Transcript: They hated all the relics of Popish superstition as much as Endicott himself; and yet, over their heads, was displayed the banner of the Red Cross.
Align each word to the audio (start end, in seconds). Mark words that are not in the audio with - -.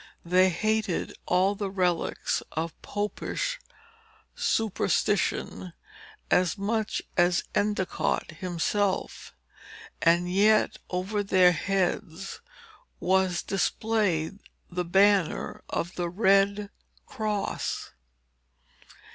They 0.25 0.49
hated 0.49 1.13
all 1.27 1.53
the 1.53 1.69
relics 1.69 2.41
of 2.53 2.73
Popish 2.81 3.59
superstition 4.33 5.73
as 6.31 6.57
much 6.57 7.03
as 7.17 7.43
Endicott 7.53 8.31
himself; 8.31 9.35
and 10.01 10.27
yet, 10.31 10.77
over 10.89 11.21
their 11.21 11.51
heads, 11.51 12.41
was 12.99 13.43
displayed 13.43 14.39
the 14.71 14.85
banner 14.85 15.61
of 15.69 15.93
the 15.93 16.09
Red 16.09 16.71
Cross. 17.05 17.91